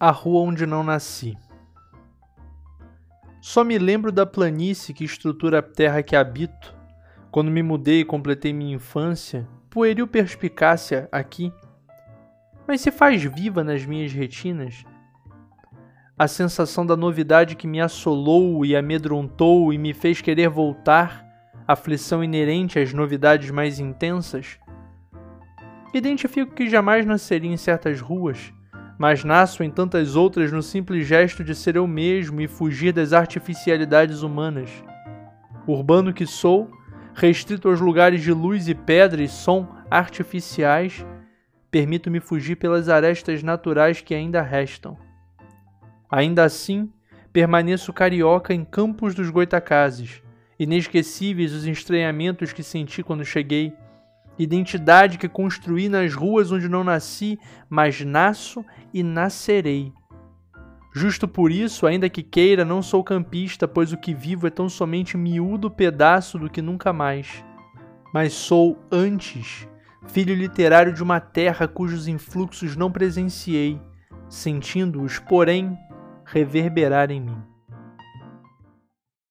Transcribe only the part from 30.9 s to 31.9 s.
gesto de ser eu